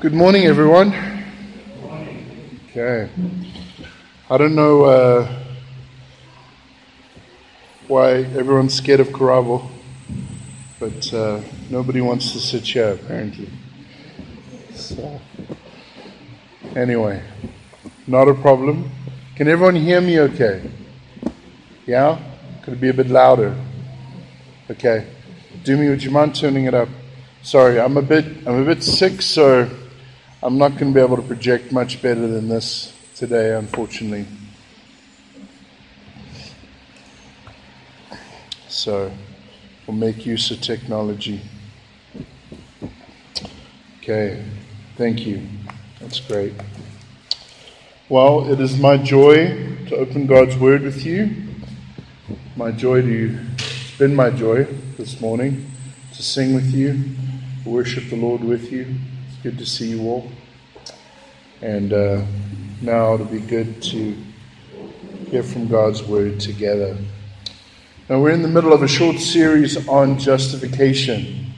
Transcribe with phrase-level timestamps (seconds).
[0.00, 0.94] Good morning, everyone.
[2.70, 3.10] Okay.
[4.30, 5.42] I don't know uh,
[7.88, 9.68] why everyone's scared of Karabo,
[10.78, 13.48] but uh, nobody wants to sit here, apparently.
[14.72, 15.20] So,
[16.76, 17.20] anyway,
[18.06, 18.92] not a problem.
[19.34, 20.62] Can everyone hear me okay?
[21.86, 22.20] Yeah?
[22.62, 23.52] Could it be a bit louder?
[24.70, 25.08] Okay.
[25.64, 26.88] Do me, would you mind turning it up?
[27.42, 29.68] Sorry, I'm a bit I'm a bit sick, so
[30.40, 34.26] I'm not going to be able to project much better than this today, unfortunately.
[38.68, 39.10] So
[39.86, 41.40] we'll make use of technology.
[43.98, 44.44] Okay,
[44.96, 45.46] thank you.
[46.00, 46.52] That's great.
[48.08, 51.34] Well, it is my joy to open God's Word with you.
[52.54, 54.64] My joy to, it's been my joy
[54.96, 55.70] this morning
[56.14, 57.02] to sing with you
[57.68, 58.94] worship the Lord with you.
[59.40, 60.32] Good to see you all.
[61.62, 62.24] And uh,
[62.82, 64.16] now it'll be good to
[65.30, 66.96] hear from God's word together.
[68.08, 71.52] Now, we're in the middle of a short series on justification.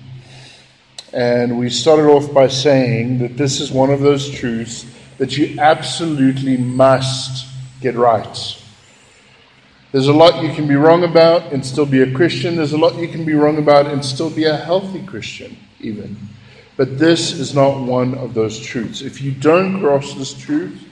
[1.14, 4.84] And we started off by saying that this is one of those truths
[5.16, 7.46] that you absolutely must
[7.80, 8.62] get right.
[9.92, 12.56] There's a lot you can be wrong about and still be a Christian.
[12.56, 16.18] There's a lot you can be wrong about and still be a healthy Christian even.
[16.80, 19.02] But this is not one of those truths.
[19.02, 20.82] If you don't grasp this truth,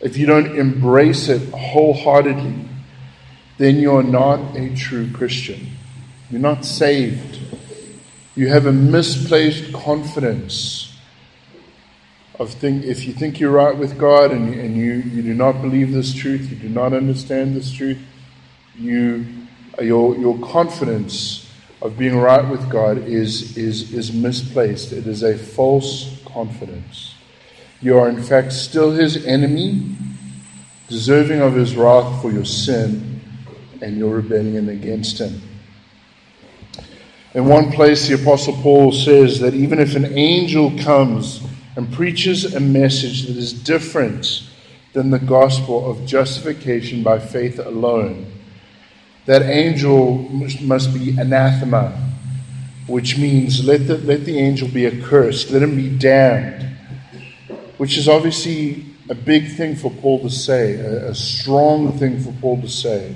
[0.00, 2.66] if you don't embrace it wholeheartedly,
[3.58, 5.66] then you're not a true Christian.
[6.30, 7.40] You're not saved.
[8.36, 10.96] You have a misplaced confidence
[12.38, 15.60] of think if you think you're right with God and, and you, you do not
[15.60, 17.98] believe this truth, you do not understand this truth,
[18.78, 19.26] you
[19.78, 21.47] your your confidence
[21.80, 24.92] of being right with God is, is, is misplaced.
[24.92, 27.14] It is a false confidence.
[27.80, 29.96] You are, in fact, still his enemy,
[30.88, 33.20] deserving of his wrath for your sin
[33.80, 35.40] and your rebellion against him.
[37.34, 41.40] In one place, the Apostle Paul says that even if an angel comes
[41.76, 44.42] and preaches a message that is different
[44.94, 48.37] than the gospel of justification by faith alone,
[49.28, 50.26] that angel
[50.62, 51.92] must be anathema,
[52.86, 56.66] which means let the, let the angel be accursed, let him be damned,
[57.76, 62.32] which is obviously a big thing for Paul to say, a, a strong thing for
[62.40, 63.14] Paul to say.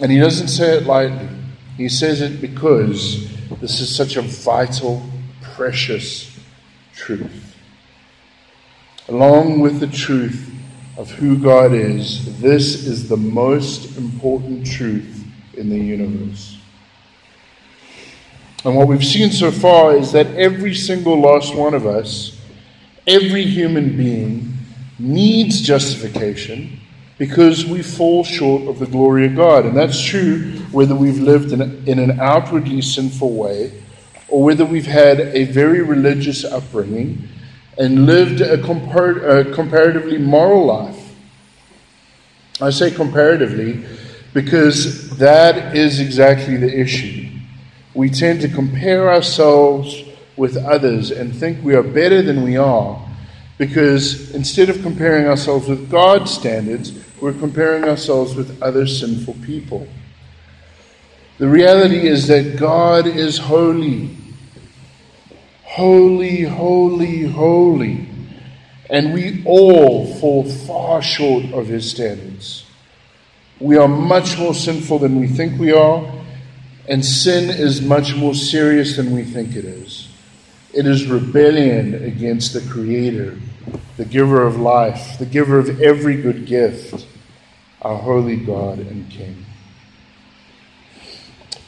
[0.00, 1.28] And he doesn't say it lightly.
[1.76, 3.28] He says it because
[3.60, 5.02] this is such a vital,
[5.42, 6.40] precious
[6.94, 7.54] truth.
[9.08, 10.55] Along with the truth
[10.96, 15.24] of who God is, this is the most important truth
[15.54, 16.58] in the universe.
[18.64, 22.40] And what we've seen so far is that every single last one of us,
[23.06, 24.54] every human being,
[24.98, 26.80] needs justification
[27.18, 29.66] because we fall short of the glory of God.
[29.66, 33.72] And that's true whether we've lived in, in an outwardly sinful way
[34.28, 37.28] or whether we've had a very religious upbringing
[37.78, 41.14] and lived a, compar- a comparatively moral life.
[42.60, 43.84] I say comparatively
[44.32, 47.30] because that is exactly the issue.
[47.94, 50.02] We tend to compare ourselves
[50.36, 53.02] with others and think we are better than we are
[53.58, 59.88] because instead of comparing ourselves with God's standards, we're comparing ourselves with other sinful people.
[61.38, 64.16] The reality is that God is holy.
[65.76, 68.08] Holy, holy, holy.
[68.88, 72.64] And we all fall far short of his standards.
[73.60, 76.10] We are much more sinful than we think we are,
[76.88, 80.08] and sin is much more serious than we think it is.
[80.72, 83.38] It is rebellion against the Creator,
[83.98, 87.06] the giver of life, the giver of every good gift,
[87.82, 89.44] our holy God and King.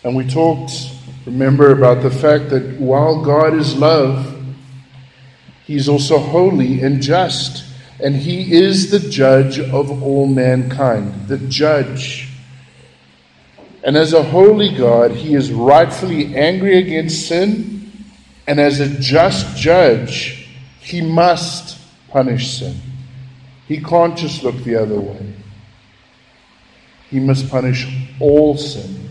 [0.02, 0.97] And we talked
[1.28, 4.34] Remember about the fact that while God is love,
[5.66, 7.66] He's also holy and just,
[8.02, 12.30] and He is the judge of all mankind, the judge.
[13.84, 17.92] And as a holy God, He is rightfully angry against sin,
[18.46, 20.48] and as a just judge,
[20.80, 21.78] He must
[22.08, 22.74] punish sin.
[23.66, 25.34] He can't just look the other way.
[27.10, 27.86] He must punish
[28.18, 29.07] all sin.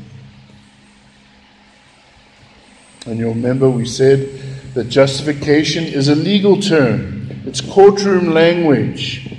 [3.07, 4.39] And you'll remember we said
[4.73, 9.33] that justification is a legal term, it's courtroom language.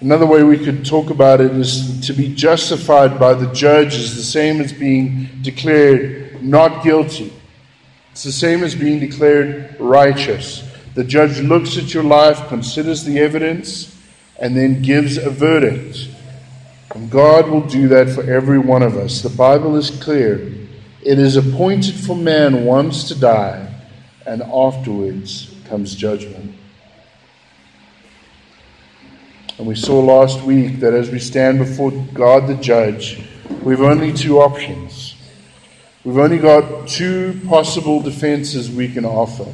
[0.00, 4.14] Another way we could talk about it is to be justified by the judge is
[4.14, 7.32] the same as being declared not guilty.
[8.12, 10.62] It's the same as being declared righteous.
[10.94, 13.96] The judge looks at your life, considers the evidence,
[14.38, 16.08] and then gives a verdict.
[16.94, 19.22] And God will do that for every one of us.
[19.22, 20.67] The Bible is clear.
[21.02, 23.72] It is appointed for man once to die,
[24.26, 26.54] and afterwards comes judgment.
[29.58, 33.22] And we saw last week that as we stand before God the judge,
[33.62, 35.14] we've only two options.
[36.04, 39.46] We've only got two possible defenses we can offer.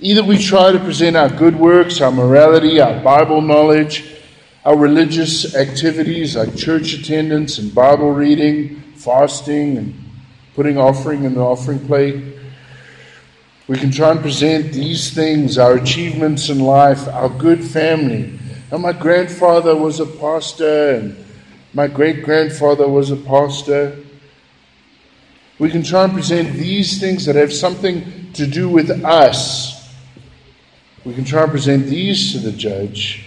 [0.00, 4.04] Either we try to present our good works, our morality, our Bible knowledge,
[4.64, 10.05] our religious activities like church attendance and Bible reading, fasting, and
[10.56, 12.34] putting offering in the offering plate.
[13.68, 18.38] We can try and present these things, our achievements in life, our good family,
[18.70, 21.24] and my grandfather was a pastor, and
[21.74, 23.98] my great grandfather was a pastor.
[25.58, 29.94] We can try and present these things that have something to do with us.
[31.04, 33.24] We can try and present these to the judge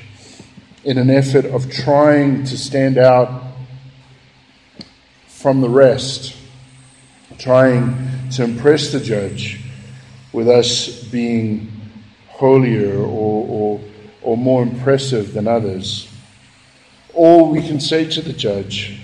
[0.83, 3.43] in an effort of trying to stand out
[5.27, 6.35] from the rest,
[7.39, 9.59] trying to impress the judge
[10.31, 11.71] with us being
[12.27, 13.81] holier or, or
[14.21, 16.07] or more impressive than others.
[17.13, 18.99] Or we can say to the judge,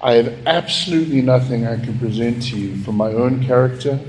[0.00, 4.00] I have absolutely nothing I can present to you from my own character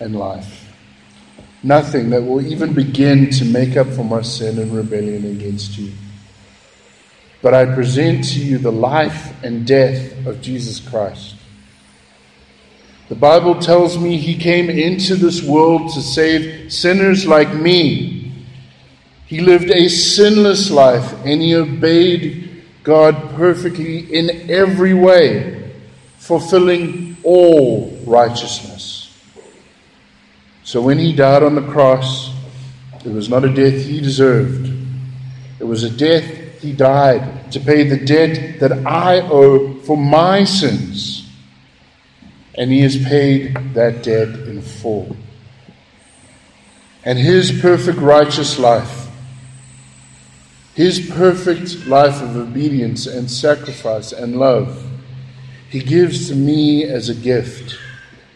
[0.00, 0.72] and life.
[1.62, 5.92] Nothing that will even begin to make up for my sin and rebellion against you.
[7.42, 11.34] But I present to you the life and death of Jesus Christ.
[13.08, 18.32] The Bible tells me he came into this world to save sinners like me.
[19.26, 25.72] He lived a sinless life and he obeyed God perfectly in every way,
[26.18, 29.14] fulfilling all righteousness.
[30.64, 32.32] So when he died on the cross,
[33.04, 34.72] it was not a death he deserved.
[35.58, 40.44] It was a death he died to pay the debt that I owe for my
[40.44, 41.28] sins
[42.54, 45.16] and he has paid that debt in full.
[47.04, 49.08] And his perfect righteous life,
[50.74, 54.86] his perfect life of obedience and sacrifice and love,
[55.68, 57.76] he gives to me as a gift,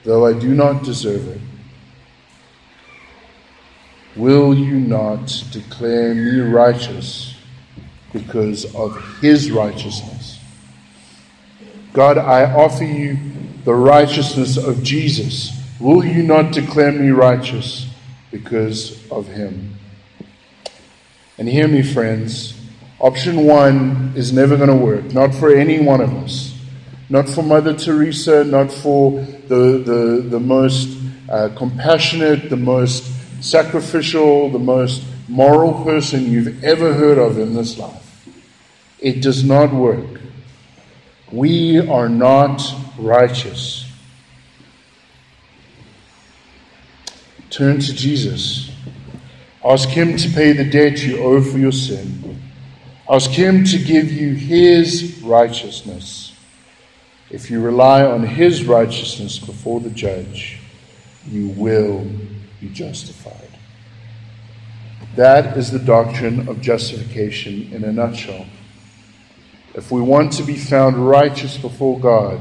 [0.03, 1.41] though I do not deserve it.
[4.17, 7.36] Will you not declare me righteous
[8.19, 10.39] because of his righteousness?
[11.93, 13.19] God, I offer you
[13.65, 15.51] the righteousness of Jesus.
[15.81, 17.89] Will you not declare me righteous
[18.31, 19.75] because of him?
[21.39, 22.59] And hear me, friends.
[22.99, 26.55] Option one is never going to work, not for any one of us.
[27.09, 30.99] Not for Mother Teresa, not for the, the, the most
[31.29, 33.05] uh, compassionate, the most
[33.41, 38.06] sacrificial, the most moral person you've ever heard of in this life.
[38.99, 40.21] It does not work.
[41.31, 42.63] We are not
[42.99, 43.91] righteous.
[47.51, 48.71] Turn to Jesus.
[49.65, 52.41] Ask Him to pay the debt you owe for your sin.
[53.09, 56.37] Ask Him to give you His righteousness.
[57.31, 60.61] If you rely on His righteousness before the judge,
[61.29, 62.07] you will
[62.61, 63.51] be justified.
[65.17, 68.47] That is the doctrine of justification in a nutshell.
[69.77, 72.41] If we want to be found righteous before God,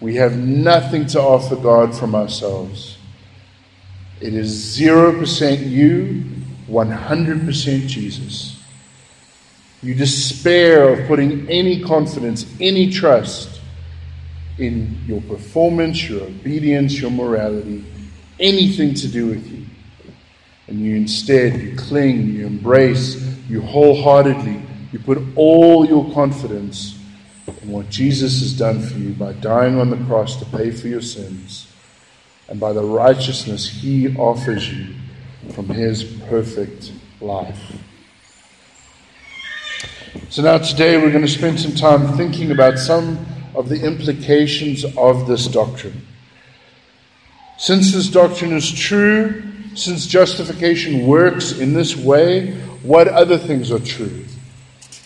[0.00, 2.96] we have nothing to offer God from ourselves.
[4.20, 6.24] It is 0% you,
[6.68, 8.62] 100% Jesus.
[9.82, 13.60] You despair of putting any confidence, any trust
[14.58, 17.84] in your performance, your obedience, your morality,
[18.38, 19.66] anything to do with you.
[20.68, 23.16] And you instead, you cling, you embrace,
[23.48, 24.65] you wholeheartedly
[24.96, 26.98] you put all your confidence
[27.60, 30.88] in what Jesus has done for you by dying on the cross to pay for
[30.88, 31.70] your sins
[32.48, 34.94] and by the righteousness he offers you
[35.52, 37.76] from his perfect life.
[40.30, 43.18] So, now today we're going to spend some time thinking about some
[43.54, 46.06] of the implications of this doctrine.
[47.58, 49.42] Since this doctrine is true,
[49.74, 54.24] since justification works in this way, what other things are true?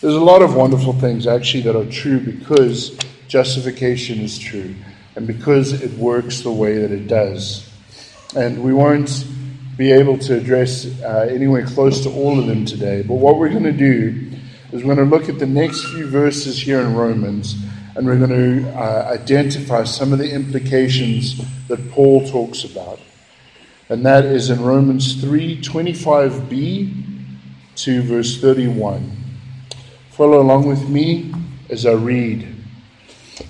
[0.01, 4.73] There's a lot of wonderful things actually that are true because justification is true
[5.15, 7.69] and because it works the way that it does.
[8.35, 9.27] And we won't
[9.77, 13.49] be able to address uh, anywhere close to all of them today, but what we're
[13.49, 14.31] going to do
[14.71, 17.63] is we're going to look at the next few verses here in Romans
[17.95, 22.99] and we're going to uh, identify some of the implications that Paul talks about.
[23.87, 27.27] And that is in Romans 3 25b
[27.75, 29.20] to verse 31.
[30.11, 31.33] Follow along with me
[31.69, 32.47] as I read.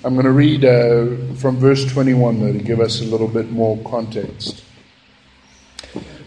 [0.04, 3.50] I'm going to read uh, from verse 21, though, to give us a little bit
[3.50, 4.64] more context.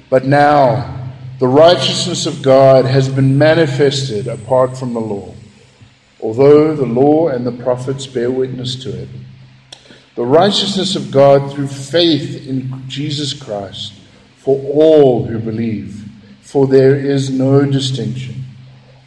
[0.10, 5.34] But now, the righteousness of God has been manifested apart from the law,
[6.22, 9.10] although the law and the prophets bear witness to it.
[10.16, 13.94] The righteousness of God through faith in Jesus Christ
[14.38, 16.08] for all who believe,
[16.42, 18.45] for there is no distinction.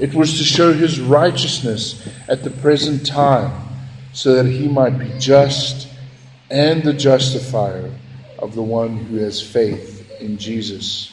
[0.00, 3.52] It was to show his righteousness at the present time
[4.12, 5.88] so that he might be just
[6.50, 7.90] and the justifier
[8.38, 11.12] of the one who has faith in Jesus.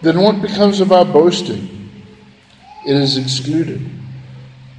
[0.00, 1.90] Then what becomes of our boasting?
[2.84, 3.88] It is excluded.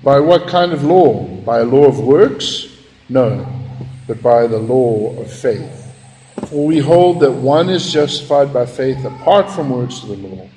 [0.04, 1.24] By what kind of law?
[1.24, 2.68] By a law of works?
[3.08, 3.48] No,
[4.06, 5.80] but by the law of faith.
[6.48, 10.50] For we hold that one is justified by faith apart from works of the law.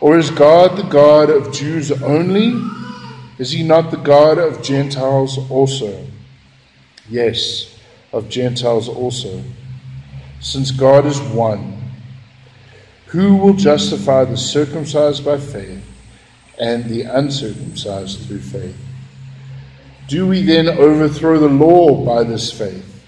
[0.00, 2.60] Or is God the God of Jews only?
[3.38, 6.06] Is he not the God of Gentiles also?
[7.08, 7.78] Yes,
[8.12, 9.42] of Gentiles also.
[10.40, 11.82] Since God is one,
[13.06, 15.84] who will justify the circumcised by faith
[16.58, 18.76] and the uncircumcised through faith?
[20.06, 23.04] Do we then overthrow the law by this faith?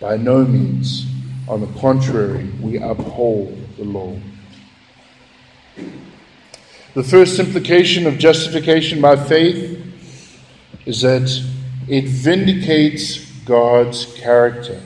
[0.00, 1.06] By no means.
[1.48, 4.16] On the contrary, we uphold the law.
[6.94, 9.84] The first implication of justification by faith
[10.86, 11.28] is that
[11.88, 14.80] it vindicates God's character.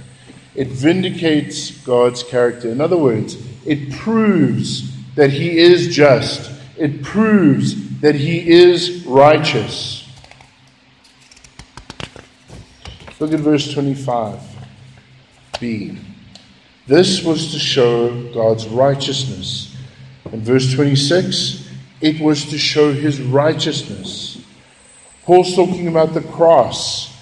[0.55, 2.71] It vindicates God's character.
[2.71, 3.37] In other words,
[3.67, 10.09] it proves that He is just, it proves that He is righteous.
[13.21, 15.99] Look at verse 25b.
[16.87, 19.77] This was to show God's righteousness.
[20.33, 21.68] In verse 26,
[22.01, 24.41] it was to show his righteousness.
[25.25, 27.15] Paul's talking about the cross.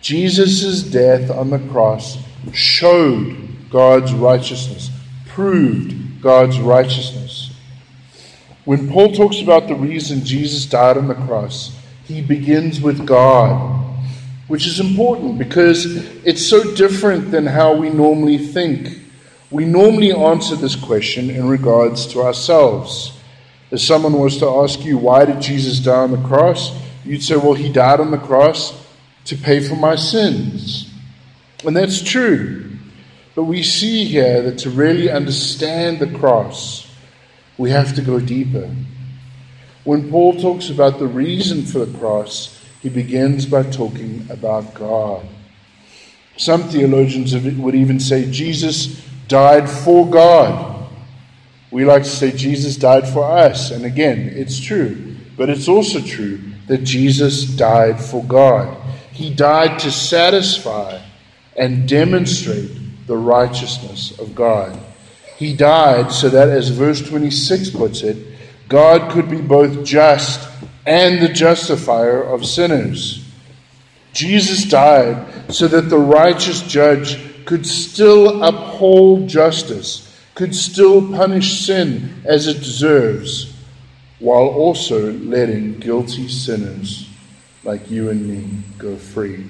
[0.00, 2.18] Jesus' death on the cross
[2.52, 3.36] showed
[3.70, 4.90] God's righteousness,
[5.26, 7.52] proved God's righteousness.
[8.64, 13.84] When Paul talks about the reason Jesus died on the cross, he begins with God,
[14.46, 15.86] which is important because
[16.24, 19.00] it's so different than how we normally think.
[19.50, 23.18] We normally answer this question in regards to ourselves.
[23.72, 26.78] If someone was to ask you, why did Jesus die on the cross?
[27.04, 28.78] You'd say, well, he died on the cross
[29.24, 30.92] to pay for my sins.
[31.64, 32.70] And that's true.
[33.34, 36.86] But we see here that to really understand the cross,
[37.56, 38.70] we have to go deeper.
[39.84, 45.26] When Paul talks about the reason for the cross, he begins by talking about God.
[46.36, 50.71] Some theologians would even say Jesus died for God.
[51.72, 53.70] We like to say Jesus died for us.
[53.70, 55.16] And again, it's true.
[55.38, 56.38] But it's also true
[56.68, 58.76] that Jesus died for God.
[59.10, 61.02] He died to satisfy
[61.56, 64.78] and demonstrate the righteousness of God.
[65.38, 68.18] He died so that, as verse 26 puts it,
[68.68, 70.46] God could be both just
[70.86, 73.26] and the justifier of sinners.
[74.12, 82.22] Jesus died so that the righteous judge could still uphold justice could still punish sin
[82.24, 83.54] as it deserves,
[84.18, 87.08] while also letting guilty sinners
[87.64, 89.46] like you and me go free.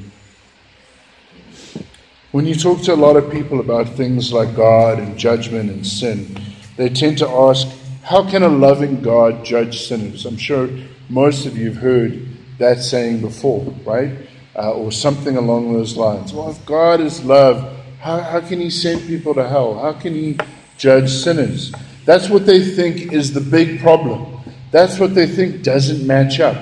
[2.33, 5.87] When you talk to a lot of people about things like God and judgment and
[5.87, 6.41] sin,
[6.77, 7.69] they tend to ask,
[8.03, 10.25] How can a loving God judge sinners?
[10.25, 10.69] I'm sure
[11.11, 12.27] most of you have heard
[12.59, 14.13] that saying before, right?
[14.57, 16.33] Uh, or something along those lines.
[16.33, 19.79] Well, if God is love, how, how can He send people to hell?
[19.79, 20.39] How can He
[20.83, 21.73] judge sinners.
[22.05, 24.41] That's what they think is the big problem.
[24.73, 26.57] That's what they think doesn't match up.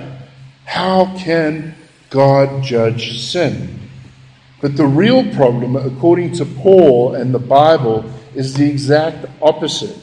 [0.67, 1.75] How can
[2.11, 3.81] God judge sin?
[4.61, 9.97] But the real problem, according to Paul and the Bible, is the exact opposite.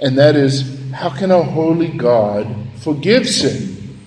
[0.00, 3.98] And that is, how can a holy God forgive sin?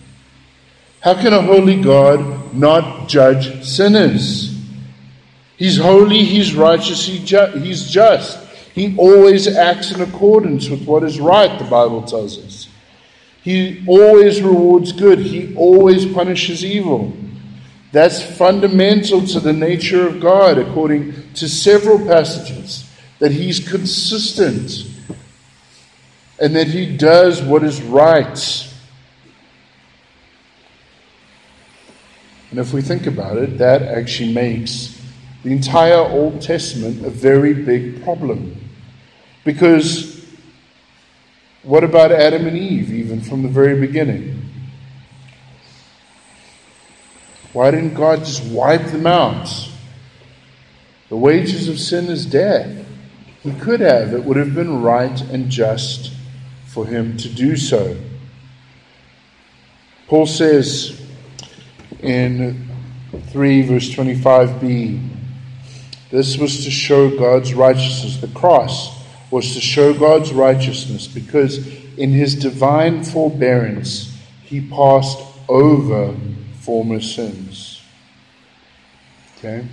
[1.02, 4.58] How can a holy God not judge sinners?
[5.58, 8.49] He's holy, he's righteous, he's just.
[8.80, 12.70] He always acts in accordance with what is right, the Bible tells us.
[13.44, 17.12] He always rewards good, he always punishes evil.
[17.92, 24.88] That's fundamental to the nature of God, according to several passages, that he's consistent
[26.40, 28.74] and that he does what is right.
[32.52, 34.98] And if we think about it, that actually makes
[35.44, 38.69] the entire Old Testament a very big problem.
[39.44, 40.26] Because
[41.64, 44.50] what about Adam and Eve, even from the very beginning?
[47.52, 49.50] Why didn't God just wipe them out?
[51.10, 52.86] The wages of sin is death.
[53.42, 56.14] He could have, it would have been right and just
[56.68, 57.98] for him to do so.
[60.08, 61.02] Paul says
[62.02, 62.68] in
[63.32, 65.10] 3 verse 25b,
[66.12, 68.18] this was to show God's righteousness.
[68.18, 68.99] The cross
[69.32, 71.58] was to show God's righteousness because
[71.98, 76.16] in his divine forbearance he passed over
[76.62, 77.82] former sins.
[79.38, 79.66] Okay?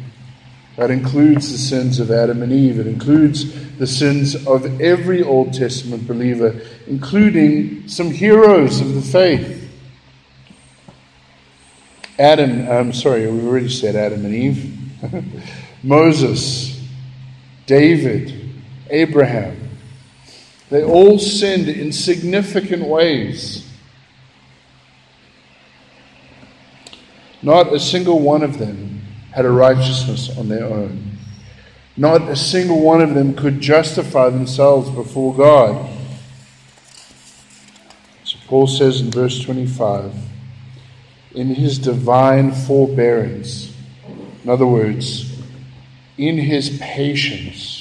[0.76, 2.78] That includes the sins of Adam and Eve.
[2.78, 9.70] It includes the sins of every Old Testament believer, including some heroes of the faith.
[12.18, 15.52] Adam, I'm sorry, we already said Adam and Eve.
[15.82, 16.82] Moses,
[17.66, 18.45] David,
[18.90, 19.71] Abraham.
[20.71, 23.69] They all sinned in significant ways.
[27.43, 29.02] Not a single one of them
[29.33, 31.19] had a righteousness on their own.
[31.97, 35.88] Not a single one of them could justify themselves before God.
[38.25, 40.12] So Paul says in verse 25,
[41.35, 43.75] in his divine forbearance,
[44.43, 45.38] in other words,
[46.16, 47.75] in his patience,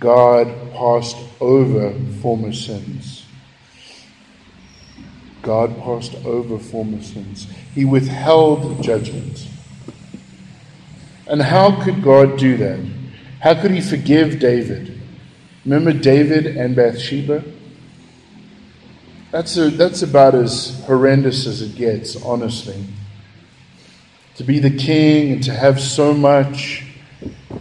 [0.00, 3.24] God passed over former sins.
[5.42, 7.46] God passed over former sins.
[7.74, 9.48] He withheld judgment.
[11.26, 12.80] And how could God do that?
[13.40, 15.00] How could he forgive David?
[15.64, 17.44] Remember David and Bathsheba?
[19.30, 22.84] That's, a, that's about as horrendous as it gets, honestly.
[24.36, 26.84] To be the king and to have so much,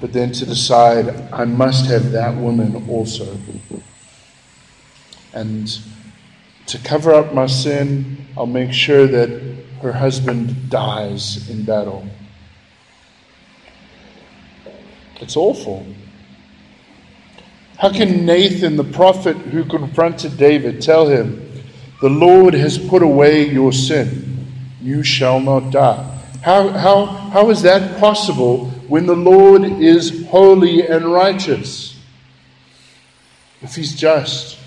[0.01, 3.37] but then to decide, I must have that woman also.
[5.31, 5.79] And
[6.65, 9.29] to cover up my sin, I'll make sure that
[9.83, 12.05] her husband dies in battle.
[15.19, 15.85] It's awful.
[17.77, 21.63] How can Nathan, the prophet who confronted David, tell him,
[22.01, 24.47] The Lord has put away your sin,
[24.81, 26.07] you shall not die?
[26.41, 31.97] How, how, how is that possible when the Lord is holy and righteous?
[33.61, 34.57] If he's just.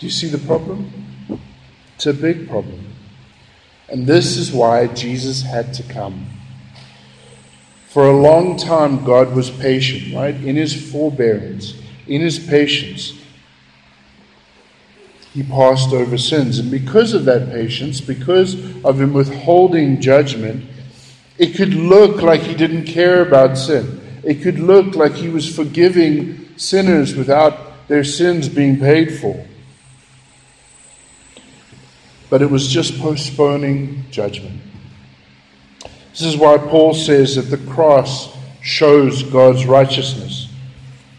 [0.00, 0.90] Do you see the problem?
[1.94, 2.84] It's a big problem.
[3.88, 6.26] And this is why Jesus had to come.
[7.86, 10.34] For a long time, God was patient, right?
[10.34, 11.74] In his forbearance,
[12.08, 13.12] in his patience,
[15.38, 16.58] he passed over sins.
[16.58, 20.64] And because of that patience, because of him withholding judgment,
[21.38, 24.00] it could look like he didn't care about sin.
[24.24, 29.46] It could look like he was forgiving sinners without their sins being paid for
[32.30, 34.60] but it was just postponing judgment.
[36.10, 40.48] This is why Paul says that the cross shows God's righteousness.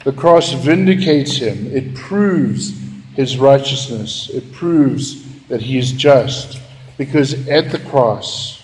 [0.04, 2.74] The cross vindicates him, it proves
[3.16, 6.60] his righteousness, it proves that he is just.
[6.98, 8.62] Because at the cross,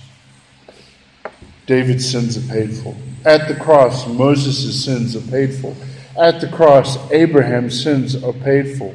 [1.65, 2.95] David's sins are paid for.
[3.25, 5.75] At the cross, Moses' sins are paid for.
[6.17, 8.93] At the cross, Abraham's sins are paid for.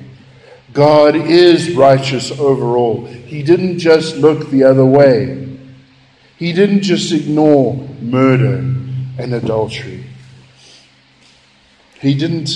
[0.73, 3.05] God is righteous overall.
[3.05, 5.59] He didn't just look the other way.
[6.37, 8.59] He didn't just ignore murder
[9.19, 10.05] and adultery.
[12.01, 12.49] He didn't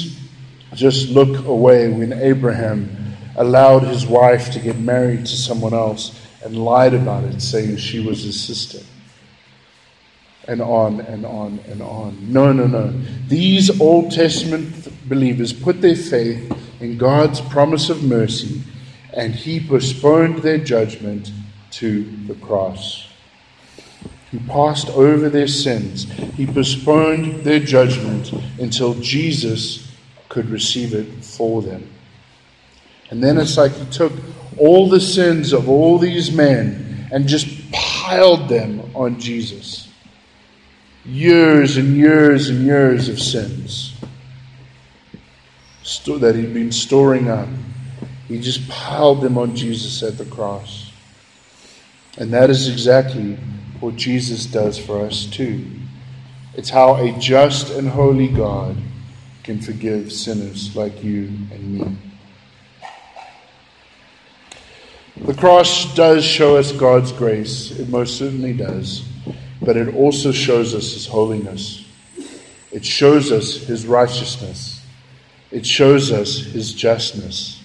[0.75, 2.89] just look away when Abraham
[3.37, 8.01] allowed his wife to get married to someone else and lied about it, saying she
[8.01, 8.79] was his sister.
[10.47, 12.33] And on and on and on.
[12.33, 12.93] No, no, no.
[13.29, 18.61] These Old Testament believers put their faith in God's promise of mercy,
[19.13, 21.33] and he postponed their judgment
[21.73, 23.09] to the cross.
[24.31, 26.11] He passed over their sins.
[26.37, 29.84] He postponed their judgment until Jesus
[30.35, 31.89] could receive it for them.
[33.11, 34.13] And then it's like he took
[34.59, 39.89] all the sins of all these men and just piled them on Jesus.
[41.05, 43.95] Years and years and years of sins
[45.85, 47.49] that he'd been storing up.
[48.27, 50.91] He just piled them on Jesus at the cross.
[52.19, 53.37] And that is exactly
[53.79, 55.65] what Jesus does for us too.
[56.55, 58.77] It's how a just and holy God
[59.45, 61.97] can forgive sinners like you and me.
[65.19, 69.07] The cross does show us God's grace, it most certainly does,
[69.61, 71.85] but it also shows us His holiness.
[72.73, 74.83] It shows us His righteousness.
[75.51, 77.63] It shows us His justness.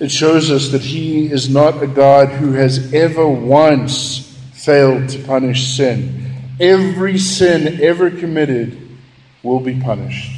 [0.00, 5.20] It shows us that He is not a God who has ever once failed to
[5.20, 6.32] punish sin.
[6.58, 8.85] Every sin ever committed
[9.46, 10.32] will be punished,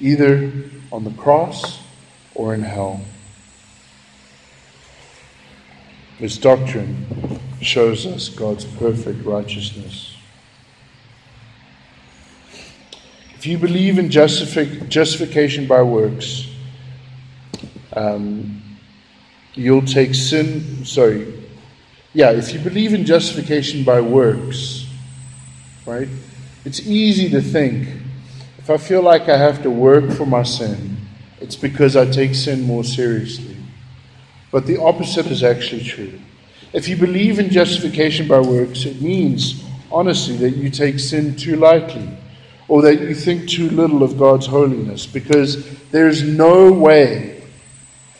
[0.00, 0.52] either
[0.92, 1.80] on the cross
[2.34, 3.00] or in hell.
[6.20, 10.14] This doctrine shows us God's perfect righteousness.
[13.34, 16.48] If you believe in justific- justification by works,
[17.94, 18.62] um,
[19.54, 20.84] you'll take sin.
[20.84, 21.32] Sorry.
[22.12, 24.86] Yeah, if you believe in justification by works,
[25.86, 26.08] right?
[26.68, 27.88] It's easy to think
[28.58, 30.98] if I feel like I have to work for my sin,
[31.40, 33.56] it's because I take sin more seriously.
[34.52, 36.20] But the opposite is actually true.
[36.74, 41.56] If you believe in justification by works, it means, honestly, that you take sin too
[41.56, 42.06] lightly
[42.68, 47.44] or that you think too little of God's holiness because there's no way,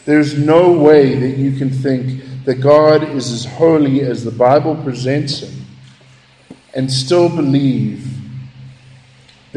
[0.06, 4.74] there's no way that you can think that God is as holy as the Bible
[4.74, 5.66] presents him
[6.72, 8.14] and still believe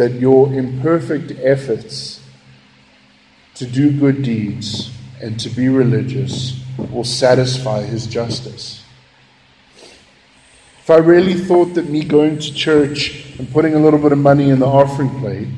[0.01, 2.19] that your imperfect efforts
[3.53, 4.89] to do good deeds
[5.21, 6.59] and to be religious
[6.89, 8.83] will satisfy his justice.
[10.79, 14.17] If I really thought that me going to church and putting a little bit of
[14.17, 15.49] money in the offering plate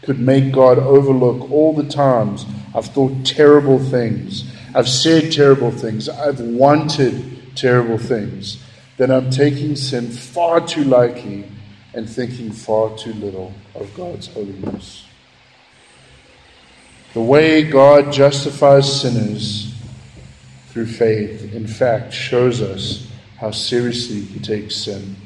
[0.00, 6.08] could make God overlook all the times I've thought terrible things, I've said terrible things,
[6.08, 8.64] I've wanted terrible things,
[8.96, 11.44] then I'm taking sin far too lightly
[11.94, 15.04] and thinking far too little of God's holiness.
[17.14, 19.74] The way God justifies sinners
[20.68, 25.16] through faith, in fact, shows us how seriously He takes sin.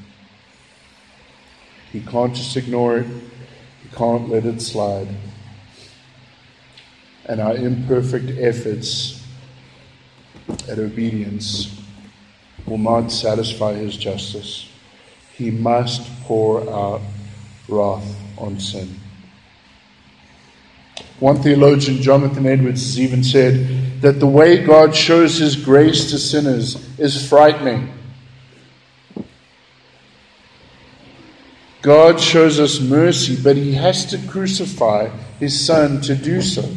[1.90, 5.08] He can't just ignore it, He can't let it slide.
[7.26, 9.22] And our imperfect efforts
[10.68, 11.78] at obedience
[12.64, 14.71] will not satisfy His justice.
[15.36, 17.00] He must pour out
[17.68, 19.00] wrath on sin.
[21.20, 26.18] One theologian, Jonathan Edwards, has even said that the way God shows his grace to
[26.18, 27.92] sinners is frightening.
[31.80, 36.68] God shows us mercy, but he has to crucify his son to do so.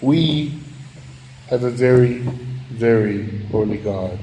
[0.00, 0.54] We
[1.48, 2.18] have a very,
[2.70, 4.18] very holy God.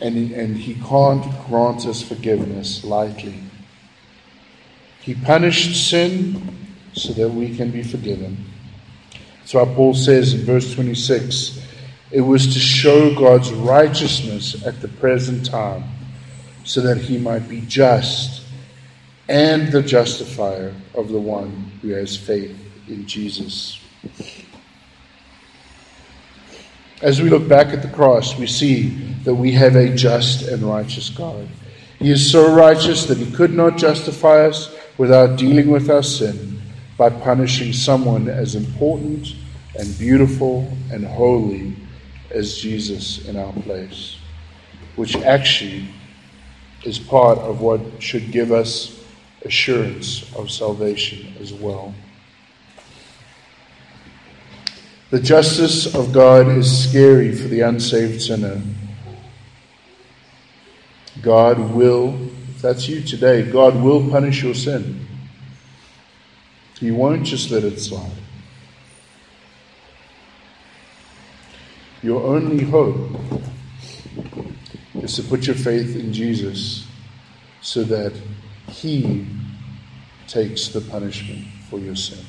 [0.00, 3.34] And, and he can't grant us forgiveness lightly.
[5.00, 6.56] He punished sin
[6.92, 8.44] so that we can be forgiven.
[9.44, 11.60] So Paul says in verse 26
[12.10, 15.84] it was to show God's righteousness at the present time,
[16.64, 18.42] so that he might be just
[19.28, 22.58] and the justifier of the one who has faith
[22.88, 23.78] in Jesus.
[27.02, 28.90] As we look back at the cross, we see
[29.24, 31.48] that we have a just and righteous God.
[31.98, 36.60] He is so righteous that he could not justify us without dealing with our sin
[36.98, 39.34] by punishing someone as important
[39.78, 41.74] and beautiful and holy
[42.30, 44.18] as Jesus in our place,
[44.96, 45.86] which actually
[46.84, 49.02] is part of what should give us
[49.44, 51.94] assurance of salvation as well.
[55.10, 58.62] The justice of God is scary for the unsaved sinner.
[61.20, 65.04] God will, if that's you today, God will punish your sin.
[66.78, 68.12] He won't just let it slide.
[72.02, 73.10] Your only hope
[74.94, 76.86] is to put your faith in Jesus
[77.60, 78.12] so that
[78.68, 79.26] He
[80.28, 82.24] takes the punishment for your sin.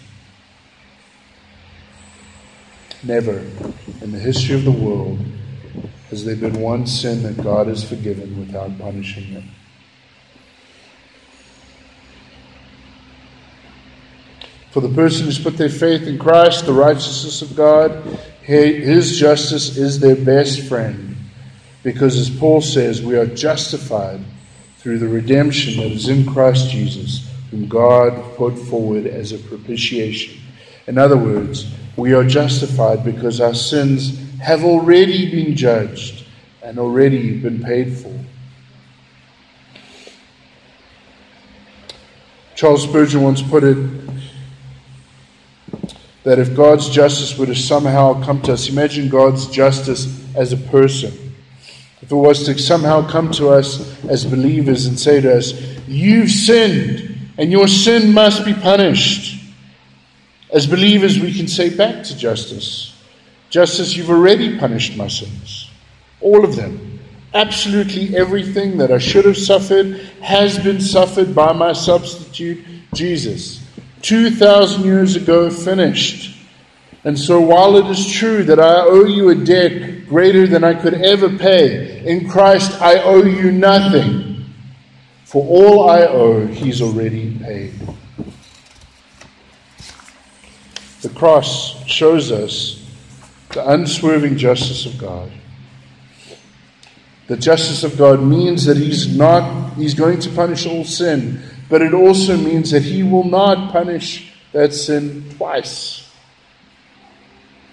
[3.03, 3.39] Never
[4.01, 5.19] in the history of the world
[6.09, 9.43] has there been one sin that God has forgiven without punishing it.
[14.71, 17.91] For the person who's put their faith in Christ, the righteousness of God,
[18.41, 21.17] his justice is their best friend.
[21.83, 24.21] Because as Paul says, we are justified
[24.77, 30.40] through the redemption that is in Christ Jesus, whom God put forward as a propitiation.
[30.91, 36.25] In other words, we are justified because our sins have already been judged
[36.61, 38.13] and already been paid for.
[42.55, 43.77] Charles Spurgeon once put it
[46.25, 50.57] that if God's justice were to somehow come to us, imagine God's justice as a
[50.57, 51.13] person.
[52.01, 55.53] If it was to somehow come to us as believers and say to us,
[55.87, 59.40] You've sinned, and your sin must be punished.
[60.51, 62.91] As believers, we can say back to justice,
[63.51, 65.69] Justice, you've already punished my sins.
[66.21, 66.99] All of them.
[67.33, 73.61] Absolutely everything that I should have suffered has been suffered by my substitute, Jesus.
[74.03, 76.37] 2,000 years ago, finished.
[77.03, 80.73] And so, while it is true that I owe you a debt greater than I
[80.73, 84.45] could ever pay, in Christ I owe you nothing.
[85.25, 87.73] For all I owe, He's already paid.
[91.01, 92.77] The cross shows us
[93.49, 95.31] the unswerving justice of God.
[97.27, 101.81] The justice of God means that He's not, He's going to punish all sin, but
[101.81, 106.11] it also means that He will not punish that sin twice.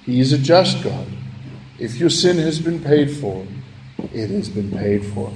[0.04, 1.06] He is a just God.
[1.78, 3.46] If your sin has been paid for,
[4.12, 5.32] it has been paid for.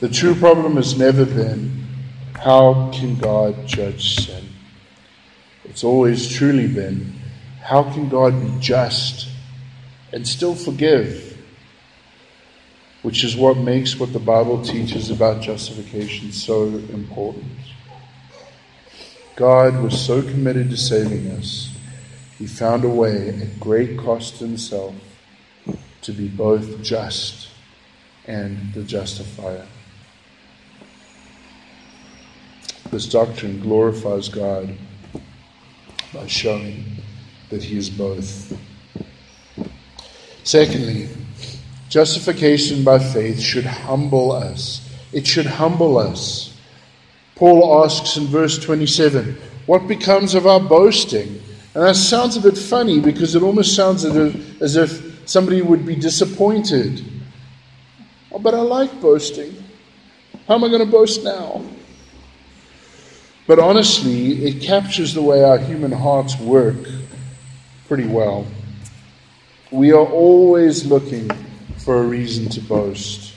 [0.00, 1.86] The true problem has never been
[2.34, 4.43] how can God judge sin?
[5.64, 7.14] It's always truly been
[7.62, 9.28] how can God be just
[10.12, 11.30] and still forgive?
[13.02, 17.44] Which is what makes what the Bible teaches about justification so important.
[19.36, 21.74] God was so committed to saving us
[22.38, 24.94] he found a way at great cost to himself
[26.02, 27.48] to be both just
[28.26, 29.66] and the justifier.
[32.90, 34.76] This doctrine glorifies God
[36.14, 36.84] by showing
[37.50, 38.56] that he is both.
[40.44, 41.08] Secondly,
[41.88, 44.88] justification by faith should humble us.
[45.12, 46.56] It should humble us.
[47.34, 51.40] Paul asks in verse 27 What becomes of our boasting?
[51.74, 55.96] And that sounds a bit funny because it almost sounds as if, somebody would be
[55.96, 57.02] disappointed.
[58.30, 59.54] Oh, but I like boasting.
[60.46, 61.64] How am I going to boast now?
[63.46, 66.76] But honestly, it captures the way our human hearts work
[67.88, 68.46] pretty well.
[69.70, 71.30] We are always looking
[71.78, 73.34] for a reason to boast.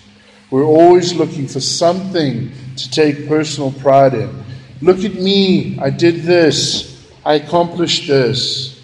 [0.49, 4.43] We're always looking for something to take personal pride in.
[4.81, 7.11] Look at me, I did this.
[7.25, 8.81] I accomplished this.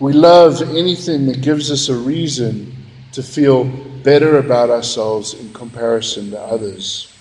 [0.00, 2.74] We love anything that gives us a reason
[3.12, 3.64] to feel
[4.02, 7.11] better about ourselves in comparison to others.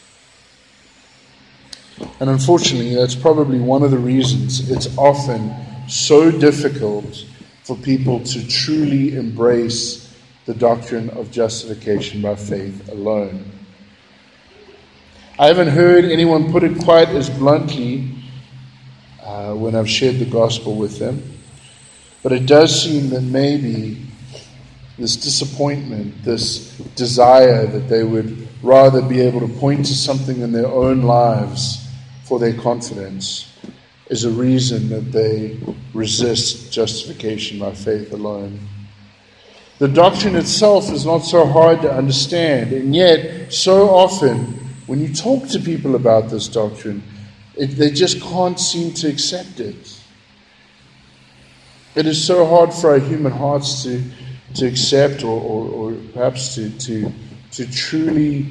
[2.19, 5.53] And unfortunately, that's probably one of the reasons it's often
[5.87, 7.25] so difficult
[7.63, 13.45] for people to truly embrace the doctrine of justification by faith alone.
[15.39, 18.11] I haven't heard anyone put it quite as bluntly
[19.23, 21.39] uh, when I've shared the gospel with them.
[22.23, 24.05] But it does seem that maybe
[24.97, 30.51] this disappointment, this desire that they would rather be able to point to something in
[30.51, 31.90] their own lives
[32.31, 33.51] for their confidence,
[34.07, 35.59] is a reason that they
[35.93, 38.57] resist justification by faith alone.
[39.79, 44.37] The doctrine itself is not so hard to understand, and yet, so often,
[44.87, 47.03] when you talk to people about this doctrine,
[47.57, 50.01] it, they just can't seem to accept it.
[51.95, 54.01] It is so hard for our human hearts to,
[54.53, 57.11] to accept or, or, or perhaps to, to,
[57.51, 58.45] to truly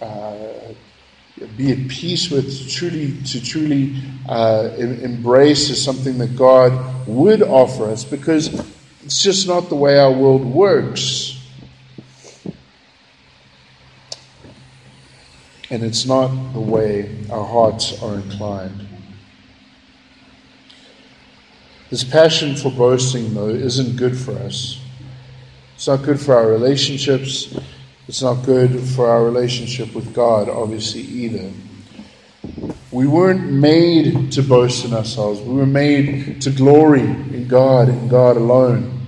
[0.00, 0.55] uh,
[1.56, 3.94] be at peace with, truly, to truly
[4.28, 8.54] uh, embrace is something that God would offer us because
[9.04, 11.36] it's just not the way our world works.
[15.70, 18.86] and it's not the way our hearts are inclined.
[21.90, 24.80] This passion for boasting, though, isn't good for us.
[25.74, 27.56] It's not good for our relationships.
[28.08, 31.50] It's not good for our relationship with God, obviously, either.
[32.92, 35.40] We weren't made to boast in ourselves.
[35.40, 39.00] We were made to glory in God and God alone.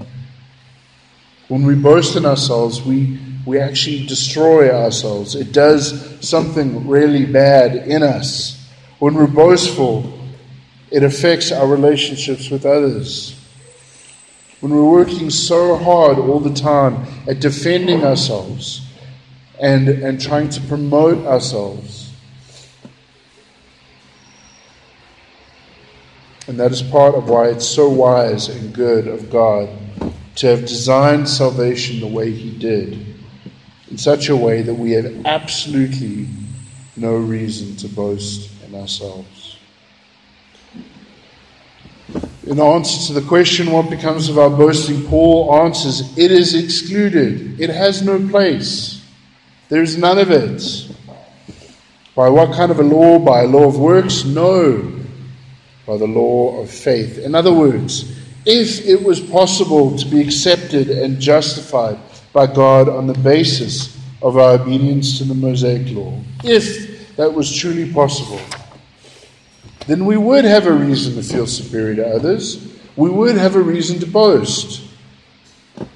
[1.47, 5.35] When we boast in ourselves, we we actually destroy ourselves.
[5.35, 8.69] It does something really bad in us.
[8.99, 10.13] When we're boastful,
[10.91, 13.41] it affects our relationships with others.
[14.61, 18.88] When we're working so hard all the time at defending ourselves
[19.61, 22.13] and, and trying to promote ourselves.
[26.47, 29.69] And that is part of why it's so wise and good of God
[30.37, 33.17] to have designed salvation the way He did,
[33.91, 36.29] in such a way that we have absolutely
[36.97, 39.59] no reason to boast in ourselves.
[42.47, 47.61] In answer to the question, what becomes of our boasting, Paul answers, it is excluded.
[47.61, 48.98] It has no place.
[49.69, 50.89] There is none of it.
[52.15, 53.19] By what kind of a law?
[53.19, 54.25] By a law of works?
[54.25, 54.93] No.
[55.87, 57.19] By the law of faith.
[57.19, 61.99] In other words, if it was possible to be accepted and justified
[62.33, 67.55] by God on the basis of our obedience to the Mosaic law, if that was
[67.55, 68.41] truly possible,
[69.87, 72.75] then we would have a reason to feel superior to others.
[72.97, 74.83] We would have a reason to boast.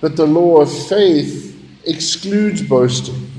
[0.01, 3.32] But the law of faith excludes boasting.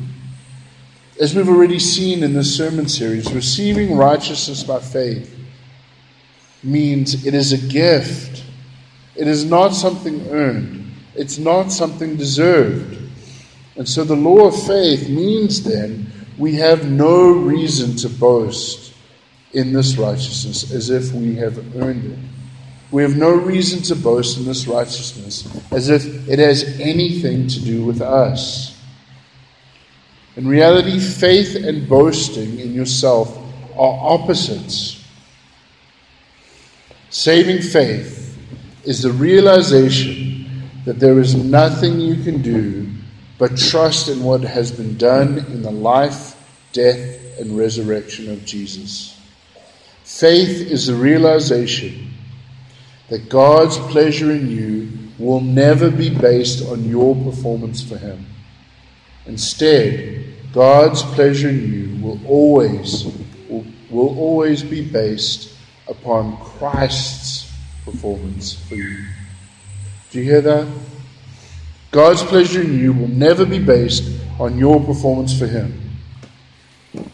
[1.19, 5.29] As we've already seen in this sermon series, receiving righteousness by faith
[6.63, 8.43] means it is a gift
[9.15, 12.99] it is not something earned, it's not something deserved.
[13.75, 18.93] And so the law of faith means then we have no reason to boast
[19.53, 22.19] in this righteousness as if we have earned it.
[22.91, 27.59] We have no reason to boast in this righteousness as if it has anything to
[27.59, 28.72] do with us.
[30.35, 33.37] In reality, faith and boasting in yourself
[33.77, 35.03] are opposites.
[37.09, 38.37] Saving faith
[38.83, 42.89] is the realization that there is nothing you can do
[43.37, 46.35] but trust in what has been done in the life,
[46.71, 49.19] death, and resurrection of Jesus.
[50.03, 52.11] Faith is the realization
[53.09, 58.25] that God's pleasure in you will never be based on your performance for Him.
[59.25, 60.22] Instead,
[60.53, 63.05] God's pleasure in you will always
[63.49, 67.51] will, will always be based upon Christ's
[67.83, 69.03] performance for you.
[70.11, 70.67] Do you hear that?
[71.89, 74.03] God's pleasure in you will never be based
[74.39, 75.97] on your performance for Him.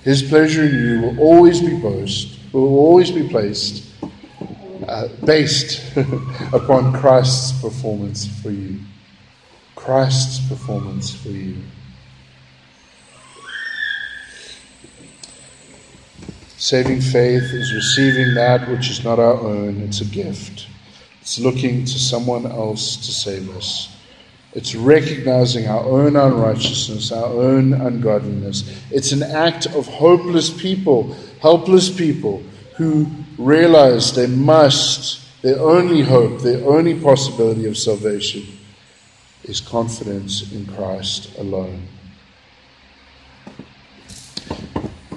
[0.04, 3.86] His pleasure in you will always be boast, will always be placed,
[4.86, 5.82] uh, based
[6.54, 8.82] upon Christ's performance for you.
[9.76, 11.56] Christ's performance for you.
[16.60, 20.68] Saving faith is receiving that which is not our own, it's a gift.
[21.22, 23.96] It's looking to someone else to save us.
[24.52, 28.70] It's recognizing our own unrighteousness, our own ungodliness.
[28.92, 32.44] It's an act of hopeless people, helpless people
[32.76, 38.46] who realize they must, their only hope, their only possibility of salvation
[39.46, 41.88] is confidence in Christ alone.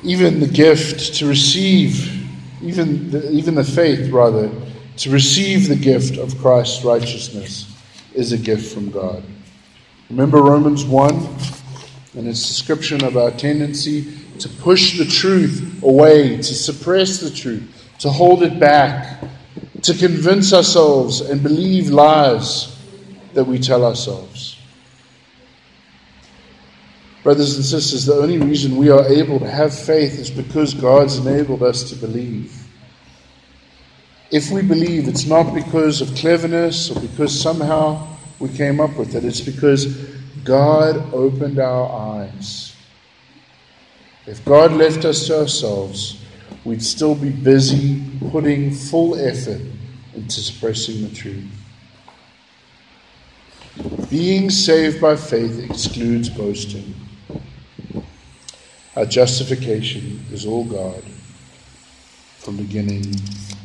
[0.02, 2.26] Even the gift to receive,
[2.62, 4.50] even the, even the faith, rather,
[4.96, 7.72] to receive the gift of Christ's righteousness
[8.14, 9.22] is a gift from God.
[10.10, 11.14] Remember Romans 1
[12.16, 17.90] and its description of our tendency to push the truth away, to suppress the truth,
[18.00, 19.22] to hold it back,
[19.82, 22.76] to convince ourselves and believe lies
[23.34, 24.51] that we tell ourselves.
[27.22, 31.18] Brothers and sisters, the only reason we are able to have faith is because God's
[31.18, 32.52] enabled us to believe.
[34.32, 38.08] If we believe, it's not because of cleverness or because somehow
[38.40, 39.86] we came up with it, it's because
[40.42, 42.74] God opened our eyes.
[44.26, 46.20] If God left us to ourselves,
[46.64, 49.60] we'd still be busy putting full effort
[50.14, 51.50] into suppressing the truth.
[54.10, 56.94] Being saved by faith excludes boasting.
[58.94, 61.02] Our justification is all God
[62.38, 63.14] from beginning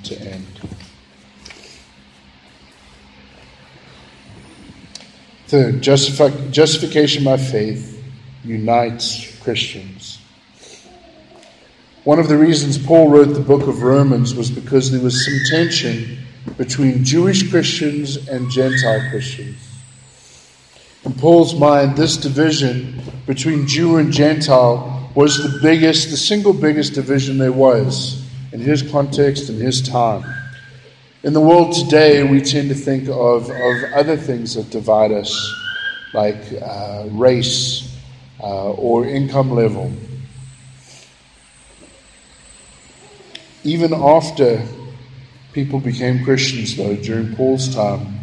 [0.04, 0.46] to end.
[5.48, 8.04] Third, justification by faith
[8.44, 10.20] unites Christians.
[12.06, 15.40] One of the reasons Paul wrote the book of Romans was because there was some
[15.50, 16.20] tension
[16.58, 19.58] between Jewish Christians and Gentile Christians.
[21.04, 26.94] In Paul's mind, this division between Jew and Gentile was the biggest, the single biggest
[26.94, 30.24] division there was in his context and his time.
[31.24, 35.36] In the world today, we tend to think of, of other things that divide us,
[36.14, 37.98] like uh, race
[38.40, 39.92] uh, or income level.
[43.64, 44.62] Even after
[45.52, 48.20] people became Christians, though, during Paul's time,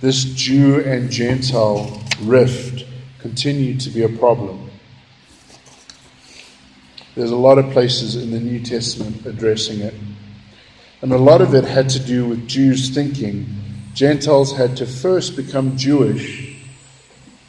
[0.00, 2.84] this Jew and Gentile rift
[3.20, 4.61] continued to be a problem.
[7.14, 9.94] There's a lot of places in the New Testament addressing it.
[11.02, 13.46] And a lot of it had to do with Jews thinking
[13.92, 16.56] Gentiles had to first become Jewish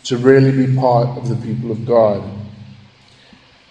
[0.03, 2.21] to really be part of the people of God.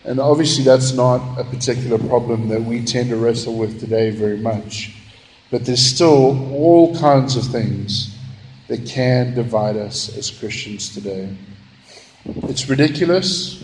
[0.05, 4.39] And obviously, that's not a particular problem that we tend to wrestle with today very
[4.39, 4.97] much.
[5.51, 8.17] But there's still all kinds of things
[8.69, 11.37] that can divide us as Christians today.
[12.25, 13.63] It's ridiculous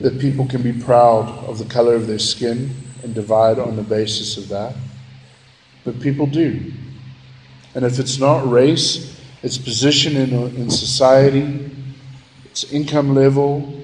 [0.00, 3.82] that people can be proud of the color of their skin and divide on the
[3.82, 4.74] basis of that.
[5.84, 6.72] But people do.
[7.74, 11.70] And if it's not race, it's position in, in society,
[12.44, 13.82] it's income level,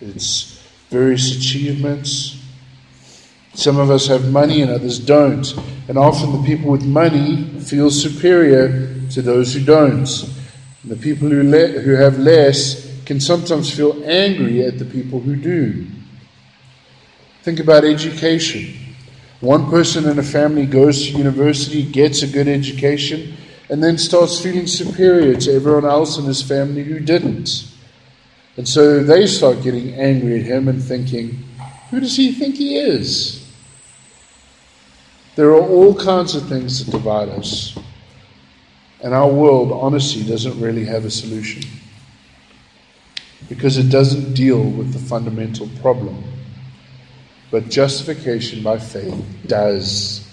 [0.00, 2.40] it's various achievements.
[3.54, 5.52] Some of us have money and others don't.
[5.88, 10.08] And often the people with money feel superior to those who don't.
[10.82, 15.18] And the people who, le- who have less can sometimes feel angry at the people
[15.18, 15.86] who do.
[17.42, 18.94] Think about education.
[19.40, 23.32] One person in a family goes to university, gets a good education,
[23.70, 27.72] and then starts feeling superior to everyone else in his family who didn't.
[28.58, 31.42] And so they start getting angry at him and thinking,
[31.88, 33.50] who does he think he is?
[35.34, 37.78] There are all kinds of things that divide us.
[39.02, 41.62] And our world, honestly, doesn't really have a solution
[43.48, 46.22] because it doesn't deal with the fundamental problem.
[47.50, 50.28] But justification by faith does.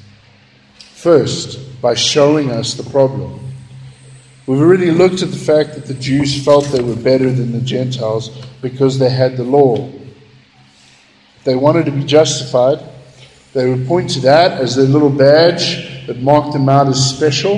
[0.78, 3.40] First, by showing us the problem.
[4.48, 7.62] We've already looked at the fact that the Jews felt they were better than the
[7.62, 8.30] Gentiles
[8.62, 9.92] because they had the law.
[11.46, 12.80] They wanted to be justified,
[13.56, 17.56] they would point to that as their little badge that marked them out as special.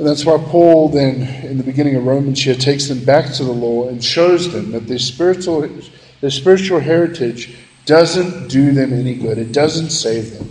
[0.00, 3.44] And that's why Paul then, in the beginning of Romans here, takes them back to
[3.44, 5.68] the law and shows them that their spiritual,
[6.22, 9.36] their spiritual heritage doesn't do them any good.
[9.36, 10.50] It doesn't save them.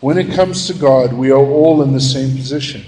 [0.00, 2.84] When it comes to God, we are all in the same position.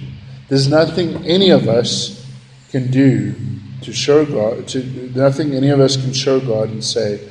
[0.51, 2.31] There's nothing any of us
[2.71, 3.35] can do
[3.81, 7.27] to show God, to, nothing any of us can show God and say,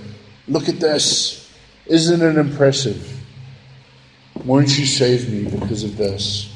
[0.47, 1.53] Look at this.
[1.85, 3.21] Isn't it impressive?
[4.43, 6.50] Won't you save me because of this?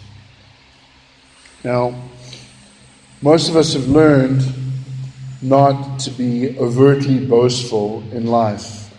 [1.66, 1.96] Now,
[3.24, 4.44] most of us have learned
[5.42, 8.94] not to be overtly boastful in life.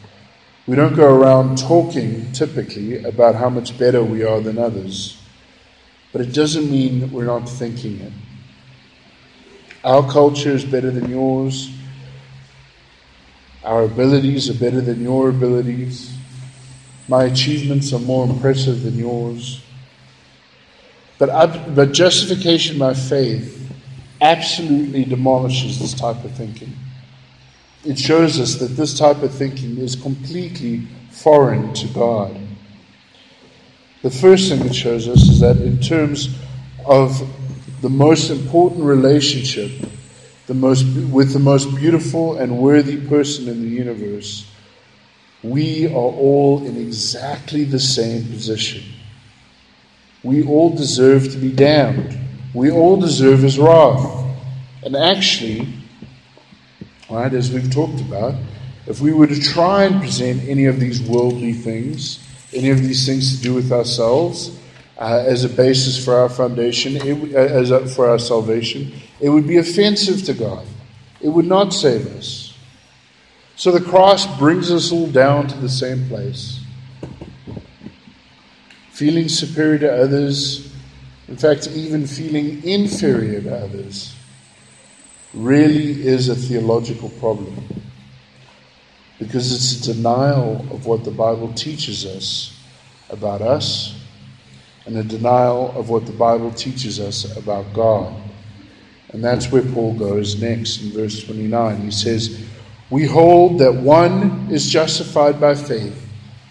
[0.67, 5.17] We don't go around talking typically about how much better we are than others,
[6.11, 8.13] but it doesn't mean we're not thinking it.
[9.85, 11.71] Our culture is better than yours.
[13.63, 16.19] Our abilities are better than your abilities.
[17.07, 19.63] My achievements are more impressive than yours.
[21.19, 23.73] But, but justification by faith
[24.21, 26.75] absolutely demolishes this type of thinking.
[27.85, 32.37] It shows us that this type of thinking is completely foreign to God.
[34.03, 36.37] The first thing it shows us is that in terms
[36.85, 37.19] of
[37.81, 39.71] the most important relationship
[40.47, 44.49] the most, with the most beautiful and worthy person in the universe,
[45.43, 48.83] we are all in exactly the same position.
[50.27, 52.19] We all deserve to be damned.
[52.53, 54.27] We all deserve his wrath.
[54.83, 55.69] And actually,
[57.09, 58.35] right, as we've talked about,
[58.89, 62.19] if we were to try and present any of these worldly things,
[62.53, 64.59] any of these things to do with ourselves,
[64.99, 69.29] uh, as a basis for our foundation, it, uh, as a, for our salvation, it
[69.29, 70.67] would be offensive to God.
[71.21, 72.53] It would not save us.
[73.55, 76.56] So the cross brings us all down to the same place
[78.97, 80.73] feeling superior to others,
[81.29, 84.17] in fact, even feeling inferior to others,
[85.35, 87.63] really is a theological problem.
[89.19, 92.59] Because it's a denial of what the Bible teaches us
[93.11, 94.01] about us
[94.87, 98.19] and a denial of what the Bible teaches us about God.
[99.11, 101.83] And that's where Paul goes next in verse 29.
[101.83, 102.43] He says,
[102.89, 106.03] We hold that one is justified by faith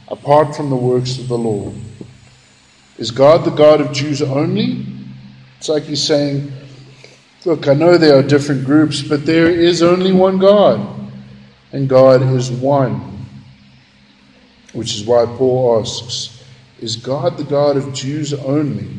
[0.09, 1.73] apart from the works of the law.
[2.97, 4.85] Is God the God of Jews only?
[5.57, 6.51] It's like he's saying,
[7.45, 11.11] Look, I know there are different groups, but there is only one God,
[11.71, 13.27] and God is one.
[14.73, 16.43] Which is why Paul asks,
[16.79, 18.89] Is God the God of Jews only?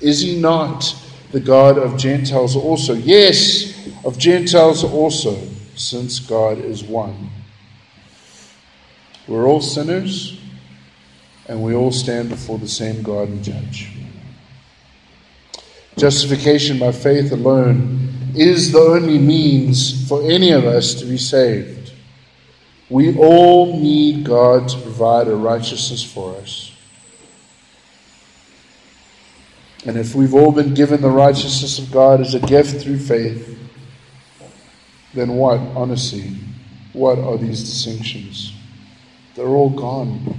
[0.00, 0.94] Is he not
[1.30, 2.92] the God of Gentiles also?
[2.92, 5.40] Yes, of Gentiles also,
[5.74, 7.30] since God is one.
[9.26, 10.38] We're all sinners.
[11.48, 13.90] And we all stand before the same God and judge.
[15.96, 21.92] Justification by faith alone is the only means for any of us to be saved.
[22.88, 26.72] We all need God to provide a righteousness for us.
[29.84, 33.58] And if we've all been given the righteousness of God as a gift through faith,
[35.12, 36.30] then what, honestly,
[36.92, 38.52] what are these distinctions?
[39.34, 40.38] They're all gone.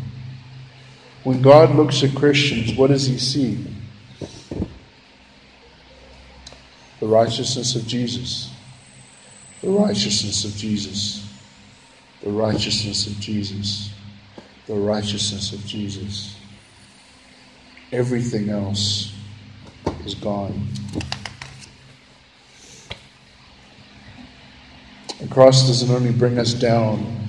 [1.23, 3.65] When God looks at Christians, what does he see?
[6.99, 8.51] The righteousness of Jesus.
[9.61, 11.25] The righteousness of Jesus.
[12.21, 13.93] The righteousness of Jesus.
[14.67, 16.35] The righteousness of Jesus.
[17.93, 19.13] Everything else
[20.05, 20.67] is gone.
[25.21, 27.22] The cross doesn't only bring us down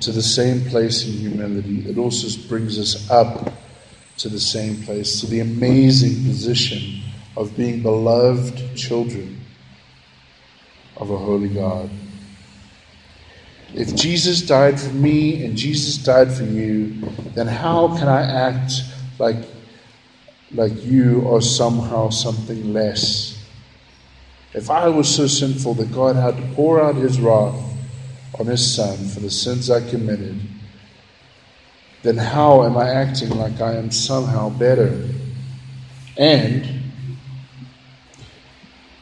[0.00, 3.52] to the same place in humility, it also brings us up
[4.16, 7.02] to the same place, to the amazing position
[7.36, 9.40] of being beloved children
[10.96, 11.90] of a holy God.
[13.74, 17.00] If Jesus died for me and Jesus died for you,
[17.34, 18.72] then how can I act
[19.18, 19.44] like,
[20.52, 23.38] like you are somehow something less?
[24.52, 27.69] If I was so sinful that God had to pour out his wrath
[28.38, 30.40] on his son for the sins I committed,
[32.02, 35.08] then how am I acting like I am somehow better?
[36.16, 36.82] And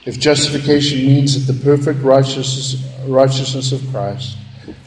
[0.04, 4.36] if justification means that the perfect righteousness, righteousness of Christ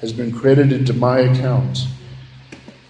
[0.02, 1.86] has been credited to my account,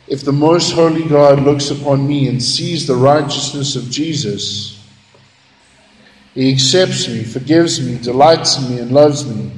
[0.07, 4.77] if the most holy God looks upon me and sees the righteousness of Jesus,
[6.33, 9.51] he accepts me, forgives me, delights in me, and loves me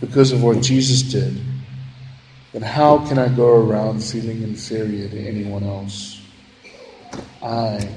[0.00, 1.40] because of what Jesus did.
[2.52, 6.20] Then how can I go around feeling inferior to anyone else?
[7.42, 7.88] I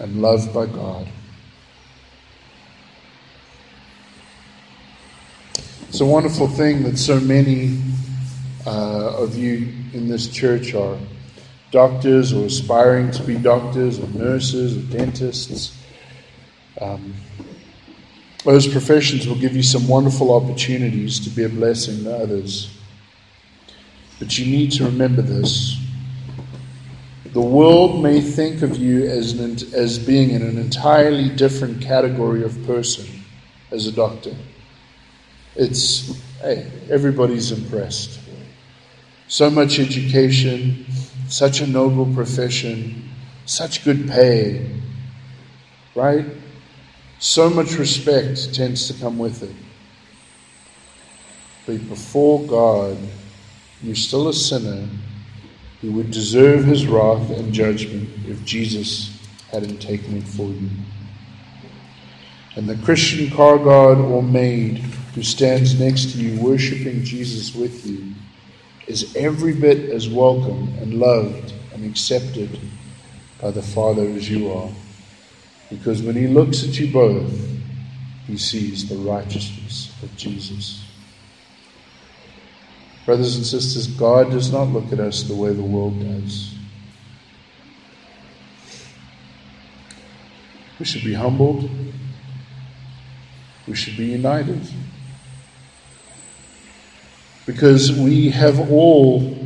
[0.00, 1.08] am loved by God.
[5.88, 7.80] It's a wonderful thing that so many
[8.66, 10.98] uh, of you in this church are
[11.70, 15.76] doctors or aspiring to be doctors or nurses or dentists
[16.80, 17.14] um,
[18.44, 22.70] those professions will give you some wonderful opportunities to be a blessing to others.
[24.18, 25.78] But you need to remember this.
[27.32, 32.44] The world may think of you as, an, as being in an entirely different category
[32.44, 33.06] of person
[33.70, 34.36] as a doctor.
[35.56, 38.20] It's, hey, everybody's impressed.
[39.26, 40.86] So much education,
[41.28, 43.10] such a noble profession,
[43.46, 44.70] such good pay,
[45.94, 46.26] right?
[47.18, 49.54] So much respect tends to come with it.
[51.66, 52.98] But before God,
[53.82, 54.88] you're still a sinner
[55.80, 59.10] who would deserve his wrath and judgment if Jesus
[59.50, 60.68] hadn't taken it for you.
[62.56, 64.78] And the Christian car guard or maid
[65.14, 68.14] who stands next to you worshiping Jesus with you
[68.86, 72.60] is every bit as welcome and loved and accepted
[73.40, 74.70] by the Father as you are.
[75.74, 77.32] Because when he looks at you both,
[78.28, 80.84] he sees the righteousness of Jesus.
[83.04, 86.54] Brothers and sisters, God does not look at us the way the world does.
[90.78, 91.68] We should be humbled.
[93.66, 94.60] We should be united.
[97.46, 99.36] Because we have all,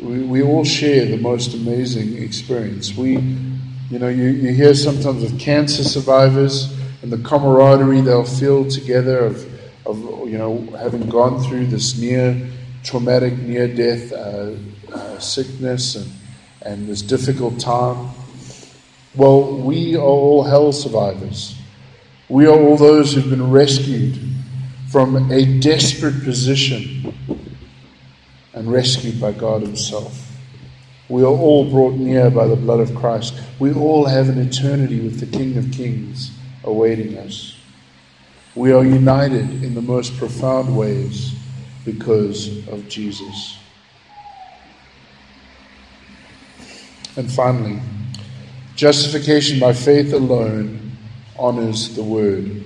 [0.00, 2.96] we, we all share the most amazing experience.
[2.96, 3.53] We
[3.94, 9.18] you know, you, you hear sometimes of cancer survivors and the camaraderie they'll feel together
[9.20, 12.44] of, of you know, having gone through this near
[12.82, 14.54] traumatic, near death uh,
[14.92, 16.10] uh, sickness and,
[16.62, 18.08] and this difficult time.
[19.14, 21.56] Well, we are all hell survivors.
[22.28, 24.18] We are all those who've been rescued
[24.90, 27.14] from a desperate position
[28.54, 30.23] and rescued by God Himself.
[31.08, 33.34] We are all brought near by the blood of Christ.
[33.58, 36.30] We all have an eternity with the King of Kings
[36.64, 37.56] awaiting us.
[38.54, 41.34] We are united in the most profound ways
[41.84, 43.58] because of Jesus.
[47.16, 47.80] And finally,
[48.74, 50.92] justification by faith alone
[51.38, 52.64] honors the word.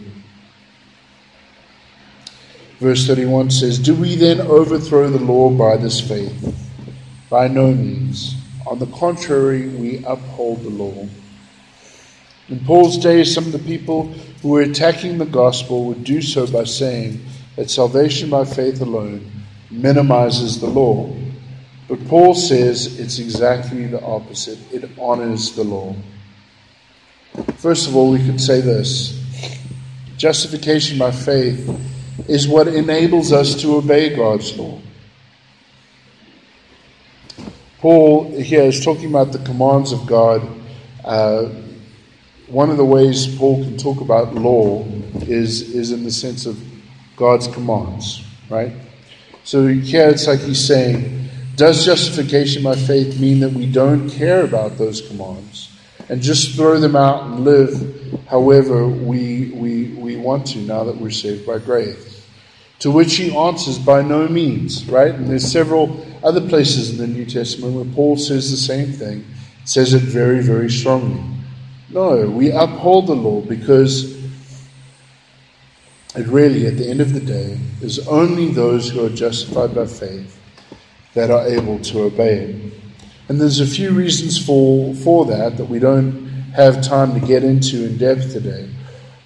[2.78, 6.54] Verse 31 says, Do we then overthrow the law by this faith?
[7.30, 8.34] By no means.
[8.66, 11.08] On the contrary, we uphold the law.
[12.48, 14.04] In Paul's day, some of the people
[14.42, 17.20] who were attacking the gospel would do so by saying
[17.56, 19.30] that salvation by faith alone
[19.70, 21.12] minimizes the law.
[21.88, 24.58] But Paul says it's exactly the opposite.
[24.72, 25.94] It honors the law.
[27.56, 29.14] First of all, we could say this
[30.16, 31.68] justification by faith
[32.28, 34.80] is what enables us to obey God's law.
[37.80, 40.42] Paul here is talking about the commands of God.
[41.04, 41.48] Uh,
[42.48, 44.84] one of the ways Paul can talk about law
[45.22, 46.60] is, is in the sense of
[47.14, 48.72] God's commands, right?
[49.44, 54.44] So here it's like he's saying, does justification by faith mean that we don't care
[54.44, 55.70] about those commands
[56.08, 60.96] and just throw them out and live however we, we, we want to now that
[60.96, 62.17] we're saved by grace?
[62.80, 65.14] To which he answers, by no means, right?
[65.14, 69.24] And there's several other places in the New Testament where Paul says the same thing,
[69.64, 71.22] says it very, very strongly.
[71.90, 74.16] No, we uphold the law because
[76.14, 79.86] it really, at the end of the day, is only those who are justified by
[79.86, 80.38] faith
[81.14, 82.72] that are able to obey it.
[83.28, 87.44] And there's a few reasons for, for that that we don't have time to get
[87.44, 88.68] into in depth today.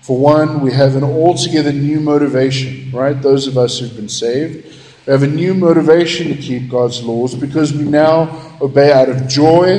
[0.03, 3.21] For one, we have an altogether new motivation, right?
[3.21, 4.67] Those of us who've been saved.
[5.07, 9.29] We have a new motivation to keep God's laws because we now obey out of
[9.29, 9.79] joy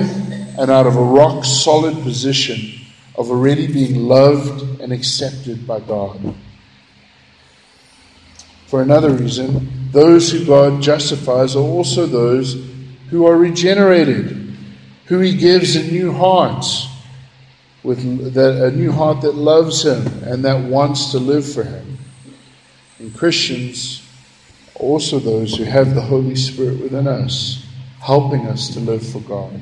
[0.58, 2.58] and out of a rock solid position
[3.16, 6.36] of already being loved and accepted by God.
[8.68, 12.66] For another reason, those who God justifies are also those
[13.10, 14.56] who are regenerated,
[15.06, 16.66] who He gives a new heart,
[17.84, 21.98] with that, a new heart that loves Him and that wants to live for Him.
[23.00, 24.04] And Christians
[24.76, 27.66] also those who have the Holy Spirit within us,
[28.00, 29.62] helping us to live for God.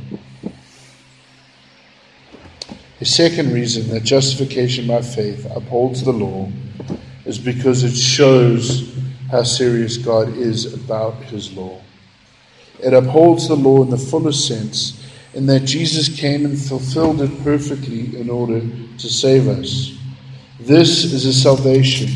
[3.00, 6.52] The second reason that justification by faith upholds the law
[7.26, 8.96] is because it shows
[9.30, 11.82] how serious God is about his law.
[12.80, 15.04] It upholds the law in the fullest sense,
[15.34, 19.98] in that Jesus came and fulfilled it perfectly in order to save us.
[20.60, 22.10] This is a salvation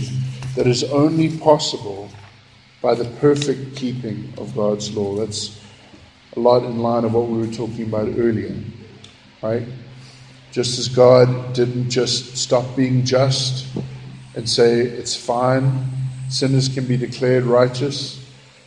[0.56, 2.10] that is only possible
[2.82, 5.16] by the perfect keeping of God's law.
[5.16, 5.60] That's
[6.36, 8.56] a lot in line of what we were talking about earlier,
[9.42, 9.64] right?
[10.52, 13.66] Just as God didn't just stop being just
[14.36, 15.88] and say, it's fine,
[16.30, 18.22] sinners can be declared righteous.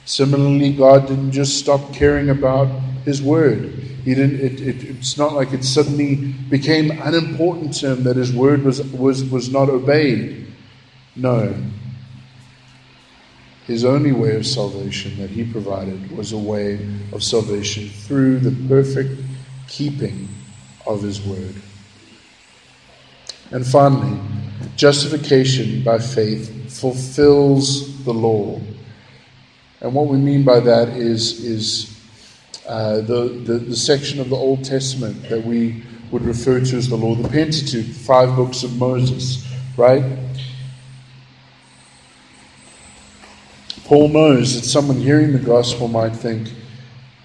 [0.06, 2.68] Similarly, God didn't just stop caring about
[3.08, 3.72] His word.
[4.04, 4.38] He didn't.
[4.38, 8.82] It, it, it's not like it suddenly became unimportant to Him that His word was
[8.92, 10.46] was was not obeyed.
[11.16, 11.54] No.
[13.66, 18.68] His only way of salvation that He provided was a way of salvation through the
[18.68, 19.18] perfect
[19.68, 20.28] keeping
[20.86, 21.54] of His word.
[23.50, 24.20] And finally,
[24.76, 28.60] justification by faith fulfills the law.
[29.80, 31.97] And what we mean by that is, is
[32.68, 36.88] uh, the, the, the, section of the Old Testament that we would refer to as
[36.88, 40.04] the law, the Pentateuch, five books of Moses, right?
[43.84, 46.50] Paul knows that someone hearing the gospel might think,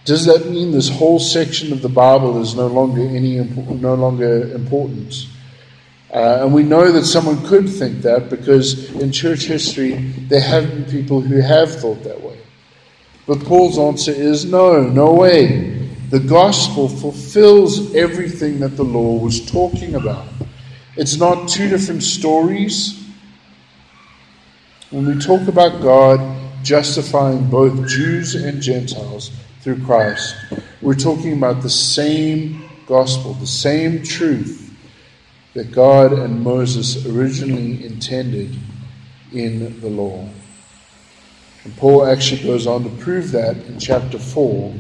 [0.06, 4.50] does that mean this whole section of the Bible is no longer any no longer
[4.54, 5.28] important?
[6.14, 9.94] Uh, and we know that someone could think that because in church history
[10.30, 12.38] there have been people who have thought that way.
[13.26, 15.90] But Paul's answer is no, no way.
[16.10, 20.28] The gospel fulfills everything that the law was talking about.
[20.96, 23.04] It's not two different stories.
[24.92, 26.20] When we talk about God
[26.64, 30.36] justifying both Jews and Gentiles through Christ,
[30.82, 34.72] we're talking about the same gospel, the same truth
[35.54, 38.56] that God and Moses originally intended
[39.32, 40.28] in the law.
[41.64, 44.74] And Paul actually goes on to prove that in chapter 4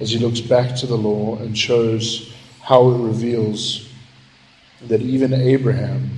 [0.00, 3.88] as he looks back to the law and shows how it reveals
[4.88, 6.10] that even Abraham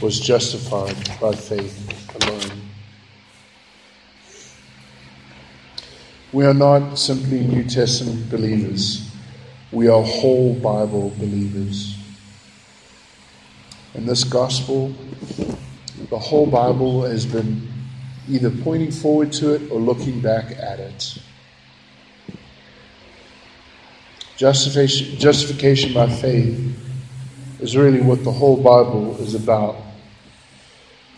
[0.00, 2.60] was justified by faith alone.
[6.32, 9.08] We are not simply New Testament believers,
[9.70, 11.96] we are whole Bible believers.
[13.94, 14.94] In this gospel,
[16.10, 17.71] the whole Bible has been
[18.28, 21.18] either pointing forward to it or looking back at it.
[24.36, 26.76] Justification, justification by faith
[27.60, 29.76] is really what the whole Bible is about.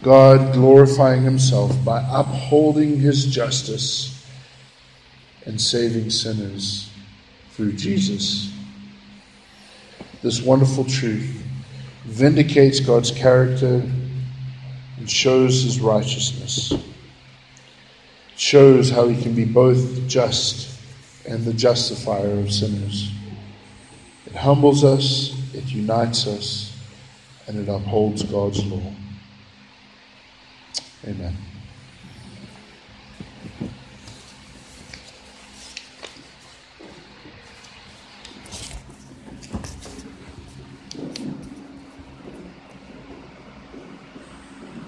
[0.02, 4.26] God glorifying Himself by upholding His justice
[5.46, 6.90] and saving sinners
[7.52, 8.52] through Jesus.
[10.22, 11.42] This wonderful truth
[12.04, 13.82] vindicates God's character
[14.98, 16.72] and shows his righteousness.
[18.36, 20.80] Shows how he can be both just
[21.26, 23.10] and the justifier of sinners.
[24.26, 26.76] It humbles us, it unites us,
[27.46, 28.92] and it upholds God's law.
[31.06, 31.36] Amen.